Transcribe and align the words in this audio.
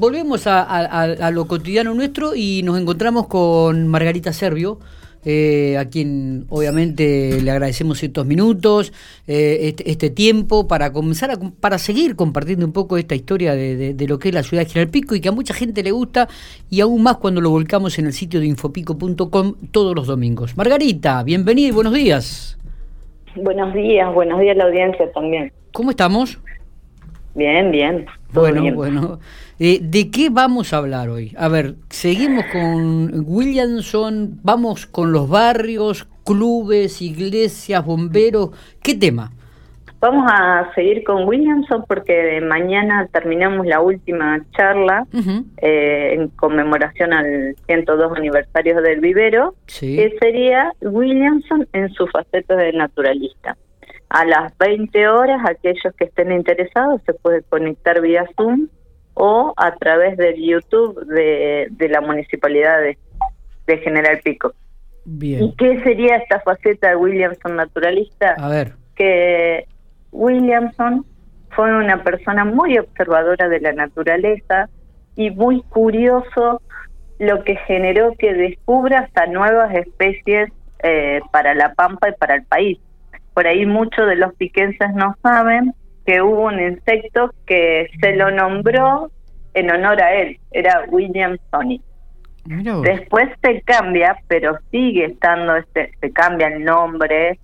volvemos 0.00 0.46
a, 0.46 1.30
lo 1.30 1.46
cotidiano 1.46 1.94
nuestro 1.94 2.34
y 2.34 2.62
nos 2.64 2.80
encontramos 2.80 3.28
con 3.28 3.86
Margarita 3.86 4.32
Servio, 4.32 4.78
eh, 5.26 5.76
a 5.78 5.84
quien 5.84 6.46
obviamente 6.48 7.42
le 7.42 7.50
agradecemos 7.50 8.02
estos 8.02 8.24
minutos, 8.24 8.94
eh, 9.28 9.58
este, 9.68 9.90
este, 9.90 10.08
tiempo 10.08 10.66
para 10.66 10.94
comenzar 10.94 11.30
a, 11.30 11.34
para 11.60 11.76
seguir 11.76 12.16
compartiendo 12.16 12.64
un 12.64 12.72
poco 12.72 12.96
esta 12.96 13.14
historia 13.14 13.54
de, 13.54 13.94
lo 14.08 14.18
que 14.18 14.30
es 14.30 14.34
la 14.34 14.42
ciudad 14.42 14.64
de 14.64 14.70
General 14.70 14.90
Pico 14.90 15.14
y 15.14 15.20
que 15.20 15.28
a 15.28 15.32
mucha 15.32 15.52
gente 15.52 15.82
le 15.82 15.90
gusta 15.90 16.28
y 16.70 16.80
aún 16.80 17.02
más 17.02 17.18
cuando 17.18 17.42
lo 17.42 17.50
volcamos 17.50 17.98
en 17.98 18.06
el 18.06 18.14
sitio 18.14 18.40
de 18.40 18.46
infopico.com 18.46 19.54
todos 19.70 19.94
los 19.94 20.06
domingos. 20.06 20.56
Margarita, 20.56 21.22
bienvenida 21.22 21.68
y 21.68 21.72
buenos 21.72 21.92
días. 21.92 22.58
Buenos 23.36 23.74
días, 23.74 24.12
buenos 24.14 24.40
días 24.40 24.56
a 24.56 24.58
la 24.60 24.64
audiencia 24.64 25.12
también. 25.12 25.52
¿Cómo 25.72 25.90
estamos? 25.90 26.40
Bien, 27.34 27.70
bien. 27.70 28.06
Bueno, 28.32 28.74
bueno. 28.74 29.18
Eh, 29.58 29.78
¿De 29.82 30.10
qué 30.10 30.30
vamos 30.30 30.72
a 30.72 30.78
hablar 30.78 31.08
hoy? 31.08 31.34
A 31.36 31.48
ver, 31.48 31.74
seguimos 31.90 32.44
con 32.52 33.24
Williamson, 33.26 34.40
vamos 34.42 34.86
con 34.86 35.12
los 35.12 35.28
barrios, 35.28 36.08
clubes, 36.24 37.02
iglesias, 37.02 37.84
bomberos. 37.84 38.50
¿Qué 38.82 38.94
tema? 38.94 39.32
Vamos 40.00 40.30
a 40.32 40.72
seguir 40.74 41.04
con 41.04 41.28
Williamson 41.28 41.84
porque 41.86 42.40
mañana 42.40 43.06
terminamos 43.12 43.66
la 43.66 43.80
última 43.80 44.40
charla 44.56 45.06
eh, 45.58 46.14
en 46.14 46.28
conmemoración 46.28 47.12
al 47.12 47.54
102 47.66 48.16
aniversario 48.16 48.80
del 48.80 49.00
vivero, 49.00 49.56
que 49.66 50.16
sería 50.18 50.72
Williamson 50.80 51.68
en 51.74 51.90
su 51.90 52.06
faceta 52.06 52.56
de 52.56 52.72
naturalista. 52.72 53.58
A 54.10 54.24
las 54.24 54.58
20 54.58 55.08
horas, 55.08 55.40
aquellos 55.48 55.94
que 55.96 56.06
estén 56.06 56.32
interesados 56.32 57.00
se 57.06 57.14
pueden 57.14 57.44
conectar 57.48 58.00
vía 58.00 58.28
Zoom 58.36 58.66
o 59.14 59.54
a 59.56 59.76
través 59.76 60.16
del 60.16 60.34
YouTube 60.34 61.06
de, 61.06 61.88
la 61.88 62.00
Municipalidad 62.00 62.80
de, 62.80 62.98
General 63.78 64.18
Pico. 64.24 64.52
Bien. 65.04 65.44
¿Y 65.44 65.54
qué 65.54 65.80
sería 65.84 66.16
esta 66.16 66.40
faceta 66.40 66.88
de 66.88 66.96
Williamson 66.96 67.54
naturalista? 67.54 68.34
A 68.36 68.48
ver. 68.48 68.72
Que 68.96 69.68
Williamson 70.10 71.06
fue 71.50 71.72
una 71.72 72.02
persona 72.02 72.44
muy 72.44 72.78
observadora 72.78 73.48
de 73.48 73.60
la 73.60 73.72
naturaleza 73.72 74.68
y 75.14 75.30
muy 75.30 75.62
curioso, 75.62 76.60
lo 77.20 77.44
que 77.44 77.54
generó 77.54 78.12
que 78.18 78.34
descubra 78.34 79.00
hasta 79.00 79.26
nuevas 79.26 79.72
especies 79.72 80.50
eh, 80.82 81.20
para 81.30 81.54
la 81.54 81.74
pampa 81.74 82.08
y 82.08 82.12
para 82.14 82.34
el 82.34 82.42
país 82.42 82.80
por 83.40 83.46
ahí 83.46 83.64
muchos 83.64 84.06
de 84.06 84.16
los 84.16 84.34
piquenses 84.34 84.92
no 84.92 85.16
saben 85.22 85.72
que 86.04 86.20
hubo 86.20 86.44
un 86.48 86.60
insecto 86.60 87.32
que 87.46 87.88
se 87.98 88.14
lo 88.14 88.30
nombró 88.30 89.10
en 89.54 89.70
honor 89.70 90.02
a 90.02 90.12
él, 90.12 90.38
era 90.50 90.84
William 90.90 91.38
Sony. 91.50 91.80
Después 92.44 93.30
se 93.42 93.62
cambia, 93.62 94.14
pero 94.28 94.58
sigue 94.70 95.06
estando 95.06 95.56
este, 95.56 95.90
se 96.02 96.12
cambia 96.12 96.48
el 96.48 96.64
nombre, 96.64 97.38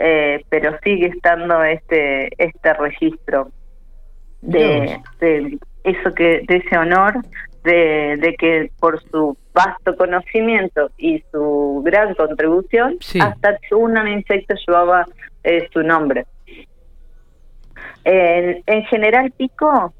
eh, 0.00 0.42
pero 0.48 0.78
sigue 0.82 1.08
estando 1.08 1.62
este 1.62 2.30
este 2.42 2.72
registro 2.72 3.50
de, 4.40 4.98
de 5.20 5.58
eso 5.84 6.14
que 6.14 6.44
de 6.48 6.56
ese 6.64 6.78
honor 6.78 7.20
de, 7.64 8.34
que 8.38 8.70
por 8.80 9.02
su 9.10 9.36
vasto 9.52 9.96
conocimiento 9.96 10.90
y 10.96 11.22
su 11.30 11.82
gran 11.84 12.14
contribución, 12.14 12.98
hasta 13.20 13.58
un 13.72 14.08
insecto 14.08 14.54
llevaba 14.66 15.06
eh, 15.44 15.68
su 15.72 15.82
nombre. 15.82 16.26
En, 18.04 18.62
en 18.66 18.84
general, 18.84 19.32
Pico, 19.36 19.92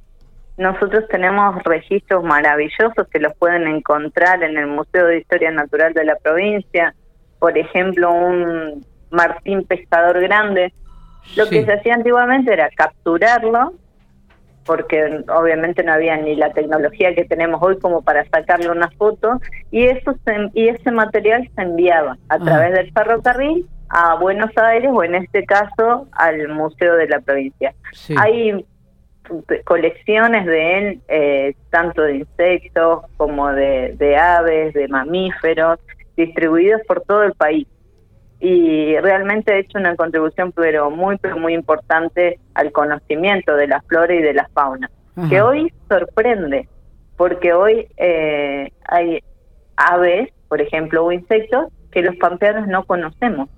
nosotros 0.56 1.04
tenemos 1.08 1.62
registros 1.64 2.24
maravillosos 2.24 3.08
que 3.10 3.20
los 3.20 3.34
pueden 3.36 3.66
encontrar 3.66 4.42
en 4.42 4.56
el 4.58 4.66
Museo 4.66 5.06
de 5.06 5.18
Historia 5.18 5.50
Natural 5.50 5.92
de 5.92 6.04
la 6.04 6.16
provincia. 6.16 6.94
Por 7.38 7.56
ejemplo, 7.56 8.12
un 8.12 8.84
Martín 9.10 9.64
Pescador 9.64 10.20
Grande. 10.20 10.72
Lo 11.36 11.48
que 11.48 11.64
se 11.64 11.72
hacía 11.72 11.94
antiguamente 11.94 12.52
era 12.52 12.68
capturarlo 12.70 13.74
porque 14.64 15.24
obviamente 15.28 15.82
no 15.82 15.92
había 15.92 16.16
ni 16.16 16.36
la 16.36 16.52
tecnología 16.52 17.14
que 17.14 17.24
tenemos 17.24 17.60
hoy 17.62 17.78
como 17.78 18.02
para 18.02 18.24
sacarle 18.28 18.70
una 18.70 18.90
foto 18.90 19.40
y 19.70 19.84
eso 19.84 20.14
y 20.54 20.68
ese 20.68 20.90
material 20.90 21.48
se 21.54 21.62
enviaba 21.62 22.12
a 22.28 22.34
ah. 22.34 22.38
través 22.38 22.72
del 22.72 22.92
ferrocarril 22.92 23.66
a 23.88 24.14
Buenos 24.14 24.50
Aires 24.56 24.90
o 24.92 25.04
en 25.04 25.14
este 25.16 25.44
caso 25.44 26.08
al 26.12 26.48
Museo 26.48 26.96
de 26.96 27.08
la 27.08 27.20
Provincia. 27.20 27.74
Hay 28.16 28.64
colecciones 29.64 30.46
de 30.46 30.78
él, 30.78 31.00
eh, 31.08 31.54
tanto 31.70 32.02
de 32.02 32.16
insectos 32.16 33.04
como 33.16 33.52
de, 33.52 33.94
de 33.98 34.16
aves, 34.16 34.72
de 34.72 34.88
mamíferos, 34.88 35.78
distribuidos 36.16 36.80
por 36.86 37.02
todo 37.02 37.22
el 37.22 37.32
país 37.34 37.66
y 38.44 38.98
realmente 38.98 39.52
ha 39.52 39.58
hecho 39.58 39.78
una 39.78 39.94
contribución 39.94 40.50
pero 40.52 40.90
muy 40.90 41.16
pero 41.18 41.36
muy 41.36 41.54
importante 41.54 42.40
al 42.54 42.72
conocimiento 42.72 43.54
de 43.54 43.68
la 43.68 43.80
flora 43.82 44.12
y 44.14 44.20
de 44.20 44.34
la 44.34 44.48
fauna 44.52 44.90
que 45.28 45.40
hoy 45.40 45.72
sorprende 45.88 46.68
porque 47.16 47.52
hoy 47.52 47.86
eh, 47.96 48.72
hay 48.88 49.20
aves 49.76 50.30
por 50.48 50.60
ejemplo 50.60 51.04
o 51.04 51.12
insectos 51.12 51.68
que 51.92 52.02
los 52.02 52.16
pampeanos 52.16 52.66
no 52.66 52.84
conocemos. 52.84 53.48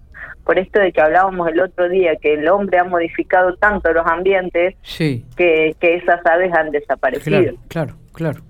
Por 0.44 0.58
esto 0.58 0.78
de 0.78 0.92
que 0.92 1.00
hablábamos 1.00 1.48
el 1.48 1.60
otro 1.60 1.88
día 1.88 2.16
que 2.16 2.34
el 2.34 2.46
hombre 2.48 2.78
ha 2.78 2.84
modificado 2.84 3.56
tanto 3.56 3.92
los 3.92 4.06
ambientes 4.06 4.74
que, 4.98 5.74
que 5.80 5.94
esas 5.94 6.24
aves 6.26 6.52
han 6.52 6.70
desaparecido. 6.70 7.54
Claro 7.68 7.94
claro 7.94 7.94
Claro. 8.12 8.42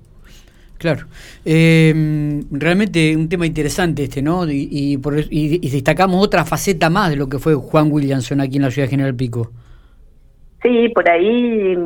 Eh, 1.44 2.42
realmente 2.50 3.16
un 3.16 3.28
tema 3.28 3.46
interesante 3.46 4.04
este, 4.04 4.22
¿no? 4.22 4.48
Y, 4.50 4.96
destacamos 5.70 6.24
otra 6.24 6.44
faceta 6.44 6.90
más 6.90 7.10
de 7.10 7.16
lo 7.16 7.28
que 7.28 7.38
fue 7.38 7.54
Juan 7.54 7.90
Williamson 7.90 8.40
aquí 8.40 8.56
en 8.56 8.62
la 8.62 8.70
ciudad 8.70 8.86
de 8.86 8.90
General 8.90 9.14
Pico. 9.14 9.50
Sí, 10.62 10.88
por 10.94 11.08
ahí 11.08 11.76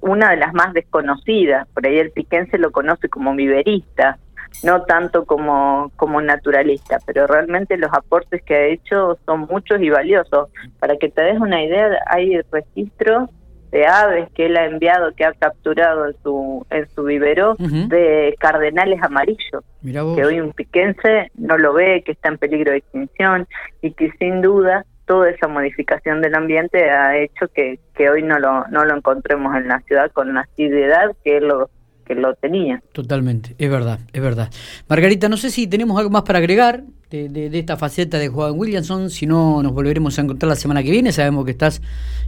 una 0.00 0.30
de 0.30 0.36
las 0.36 0.54
más 0.54 0.72
desconocidas. 0.72 1.66
Por 1.68 1.86
ahí 1.86 1.98
el 1.98 2.10
piquense 2.10 2.58
lo 2.58 2.70
conoce 2.70 3.08
como 3.08 3.34
viverista, 3.34 4.18
no 4.62 4.82
tanto 4.82 5.24
como, 5.24 5.90
como 5.96 6.20
naturalista, 6.20 6.98
pero 7.06 7.26
realmente 7.26 7.76
los 7.76 7.92
aportes 7.92 8.42
que 8.42 8.54
ha 8.54 8.66
hecho 8.66 9.18
son 9.26 9.40
muchos 9.40 9.80
y 9.80 9.90
valiosos. 9.90 10.48
Para 10.78 10.96
que 10.96 11.08
te 11.08 11.22
des 11.22 11.38
una 11.38 11.62
idea, 11.62 11.90
hay 12.06 12.40
registros 12.50 13.30
de 13.70 13.86
aves 13.86 14.28
que 14.34 14.46
él 14.46 14.56
ha 14.56 14.66
enviado, 14.66 15.12
que 15.14 15.24
ha 15.24 15.32
capturado 15.32 16.06
en 16.06 16.14
su 16.22 16.66
en 16.70 16.88
su 16.94 17.04
vivero 17.04 17.56
de 17.58 18.34
cardenales 18.38 19.02
amarillos, 19.02 19.64
que 19.82 20.24
hoy 20.24 20.40
un 20.40 20.52
piquense 20.52 21.30
no 21.34 21.58
lo 21.58 21.72
ve, 21.72 22.02
que 22.04 22.12
está 22.12 22.28
en 22.28 22.38
peligro 22.38 22.72
de 22.72 22.78
extinción 22.78 23.46
y 23.82 23.92
que 23.92 24.10
sin 24.18 24.42
duda 24.42 24.84
toda 25.06 25.30
esa 25.30 25.48
modificación 25.48 26.20
del 26.20 26.34
ambiente 26.34 26.90
ha 26.90 27.16
hecho 27.16 27.48
que, 27.54 27.78
que 27.94 28.10
hoy 28.10 28.22
no 28.22 28.38
lo, 28.38 28.66
no 28.68 28.84
lo 28.84 28.96
encontremos 28.96 29.54
en 29.56 29.68
la 29.68 29.80
ciudad 29.80 30.10
con 30.12 30.34
la 30.34 30.40
asiduidad 30.40 31.12
que 31.22 31.38
él 31.38 31.46
lo, 31.46 31.70
que 32.04 32.14
lo 32.14 32.34
tenía. 32.34 32.82
Totalmente, 32.92 33.54
es 33.58 33.70
verdad, 33.70 34.00
es 34.12 34.22
verdad. 34.22 34.50
Margarita, 34.88 35.28
no 35.28 35.36
sé 35.36 35.50
si 35.50 35.66
tenemos 35.66 35.98
algo 35.98 36.10
más 36.10 36.22
para 36.22 36.38
agregar 36.38 36.82
de, 37.10 37.28
de, 37.28 37.58
esta 37.58 37.76
faceta 37.76 38.18
de 38.18 38.28
Juan 38.28 38.58
Williamson, 38.58 39.10
si 39.10 39.26
no 39.26 39.62
nos 39.62 39.72
volveremos 39.72 40.18
a 40.18 40.22
encontrar 40.22 40.48
la 40.48 40.56
semana 40.56 40.82
que 40.82 40.90
viene, 40.90 41.12
sabemos 41.12 41.44
que 41.44 41.52
estás 41.52 41.80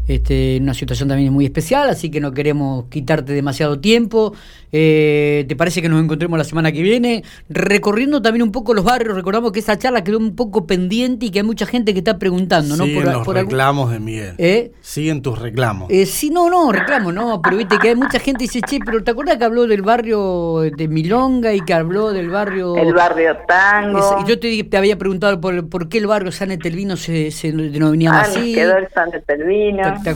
este, 0.06 0.56
en 0.56 0.62
una 0.62 0.74
situación 0.74 1.08
también 1.08 1.32
muy 1.32 1.44
especial, 1.44 1.88
así 1.88 2.10
que 2.10 2.20
no 2.20 2.32
queremos 2.32 2.86
quitarte 2.88 3.32
demasiado 3.32 3.78
tiempo. 3.78 4.32
Eh, 4.70 5.44
¿Te 5.48 5.56
parece 5.56 5.82
que 5.82 5.88
nos 5.88 6.02
encontremos 6.02 6.38
la 6.38 6.44
semana 6.44 6.72
que 6.72 6.82
viene? 6.82 7.24
Recorriendo 7.48 8.22
también 8.22 8.42
un 8.42 8.52
poco 8.52 8.72
los 8.72 8.84
barrios, 8.84 9.14
recordamos 9.14 9.52
que 9.52 9.58
esa 9.58 9.76
charla 9.78 10.04
quedó 10.04 10.18
un 10.18 10.36
poco 10.36 10.66
pendiente 10.66 11.26
y 11.26 11.30
que 11.30 11.40
hay 11.40 11.44
mucha 11.44 11.66
gente 11.66 11.92
que 11.92 11.98
está 11.98 12.18
preguntando, 12.18 12.76
¿no? 12.76 12.84
Siguen 12.84 13.12
los 13.12 13.26
reclamos 13.26 13.90
de 13.90 14.00
Miguel. 14.00 14.34
¿Eh? 14.38 14.72
Siguen 14.80 15.22
tus 15.22 15.38
reclamos. 15.38 15.90
Eh, 15.90 16.06
sí, 16.06 16.30
no, 16.30 16.48
no, 16.48 16.72
reclamos, 16.72 17.12
no, 17.12 17.42
pero 17.42 17.56
viste 17.56 17.78
que 17.78 17.88
hay 17.88 17.96
mucha 17.96 18.18
gente 18.18 18.38
que 18.38 18.52
dice, 18.52 18.60
che, 18.62 18.78
pero 18.84 19.02
¿te 19.02 19.10
acuerdas 19.10 19.38
que 19.38 19.44
habló 19.44 19.66
del 19.66 19.82
barrio 19.82 20.60
de 20.60 20.88
Milonga 20.88 21.52
y 21.52 21.60
que 21.60 21.74
habló 21.74 22.12
del 22.12 22.30
barrio... 22.30 22.76
El 22.76 22.94
barrio 22.94 23.36
Tango. 23.46 24.24
yo 24.26 24.38
te, 24.38 24.67
te 24.68 24.76
había 24.76 24.96
preguntado 24.96 25.40
por, 25.40 25.68
por 25.68 25.88
qué 25.88 25.98
el 25.98 26.06
barrio 26.06 26.32
San 26.32 26.50
Etelvino 26.50 26.96
se, 26.96 27.30
se 27.30 27.52
denominaba 27.52 28.18
ah, 28.18 28.22
así. 28.22 28.54
quedó 28.54 28.76
el 28.76 28.88
San 28.88 29.12
Etelvino. 29.14 29.82
¿Te, 30.02 30.10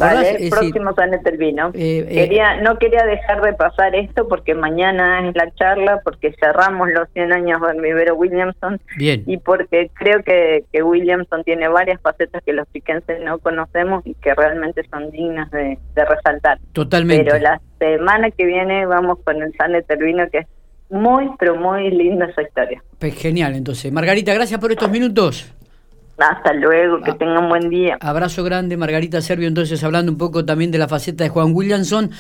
el 0.44 0.50
próximo 0.50 0.94
San 0.94 1.14
Etelvino. 1.14 1.70
Eh, 1.75 2.06
eh, 2.08 2.14
quería, 2.14 2.60
no 2.60 2.78
quería 2.78 3.04
dejar 3.04 3.43
de 3.43 3.52
pasar 3.54 3.94
esto 3.94 4.28
porque 4.28 4.54
mañana 4.54 5.28
es 5.28 5.34
la 5.34 5.50
charla, 5.54 6.00
porque 6.04 6.34
cerramos 6.38 6.88
los 6.90 7.08
100 7.14 7.32
años 7.32 7.60
del 7.60 7.81
vivero 7.81 8.14
Williamson. 8.14 8.81
Bien. 8.96 9.22
Y 9.26 9.38
porque 9.38 9.90
creo 9.94 10.22
que, 10.22 10.64
que 10.72 10.82
Williamson 10.82 11.44
tiene 11.44 11.69
varias 11.69 12.00
facetas 12.00 12.43
que 12.44 12.52
los 12.52 12.66
piquenses 12.69 13.20
no 13.22 13.38
conocemos 13.38 14.06
y 14.06 14.14
que 14.14 14.34
realmente 14.34 14.82
son 14.90 15.10
dignas 15.10 15.50
de, 15.50 15.78
de 15.94 16.04
resaltar. 16.04 16.58
Totalmente. 16.72 17.25
Pero 17.25 17.38
la 17.38 17.60
semana 17.78 18.31
que 18.31 18.44
viene 18.44 18.87
vamos 18.87 19.19
con 19.25 19.43
el 19.43 19.52
San 19.56 19.75
Etelvino, 19.75 20.28
que 20.31 20.38
es 20.38 20.46
muy, 20.92 21.30
pero 21.38 21.56
muy 21.56 21.90
linda 21.90 22.26
esa 22.26 22.42
historia. 22.42 22.82
Pues 22.98 23.14
genial, 23.14 23.54
entonces. 23.54 23.90
Margarita, 23.90 24.32
gracias 24.32 24.60
por 24.60 24.70
estos 24.70 24.90
minutos. 24.90 25.50
Hasta 26.18 26.52
luego, 26.52 27.00
que 27.02 27.14
tengan 27.14 27.48
buen 27.48 27.68
día. 27.68 27.96
Abrazo 28.00 28.44
grande, 28.44 28.76
Margarita 28.76 29.20
Servio, 29.20 29.48
entonces 29.48 29.82
hablando 29.82 30.12
un 30.12 30.18
poco 30.18 30.44
también 30.44 30.70
de 30.70 30.78
la 30.78 30.86
faceta 30.86 31.24
de 31.24 31.30
Juan 31.30 31.52
Williamson. 31.52 32.12